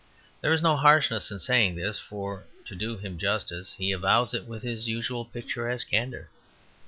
There 0.41 0.51
is 0.51 0.63
no 0.63 0.77
harshness 0.77 1.29
in 1.31 1.37
saying 1.37 1.75
this, 1.75 1.99
for, 1.99 2.45
to 2.65 2.75
do 2.75 2.97
him 2.97 3.19
justice, 3.19 3.73
he 3.77 3.91
avows 3.91 4.33
it 4.33 4.47
with 4.47 4.63
his 4.63 4.87
usual 4.87 5.25
picturesque 5.25 5.91
candour. 5.91 6.31